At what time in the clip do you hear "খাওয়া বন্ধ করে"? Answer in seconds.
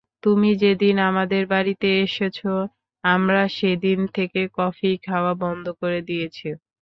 5.05-5.99